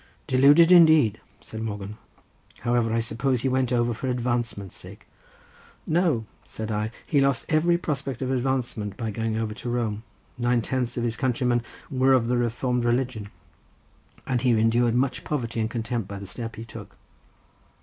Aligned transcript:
"Deluded 0.25 0.71
indeed!" 0.71 1.21
said 1.41 1.61
Morgan. 1.61 1.95
"However, 2.61 2.91
I 2.91 2.99
suppose 2.99 3.41
he 3.43 3.49
went 3.49 3.71
over 3.71 3.93
for 3.93 4.07
advancement's 4.09 4.75
sake." 4.75 5.05
"No," 5.85 6.25
said 6.43 6.71
I; 6.71 6.89
"he 7.05 7.19
lost 7.19 7.45
every 7.49 7.77
prospect 7.77 8.23
of 8.23 8.31
advancement 8.31 8.97
by 8.97 9.11
going 9.11 9.37
over 9.37 9.53
to 9.53 9.69
Rome: 9.69 10.01
nine 10.39 10.63
tenths 10.63 10.97
of 10.97 11.03
his 11.03 11.15
countrymen 11.15 11.61
were 11.91 12.13
of 12.13 12.29
the 12.29 12.37
reformed 12.37 12.83
religion, 12.83 13.29
and 14.25 14.41
he 14.41 14.49
endured 14.59 14.95
much 14.95 15.23
poverty 15.23 15.59
and 15.59 15.69
contempt 15.69 16.07
by 16.07 16.17
the 16.17 16.25
step 16.25 16.55
he 16.55 16.65
took." 16.65 16.97